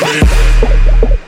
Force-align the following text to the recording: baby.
baby. 0.00 1.19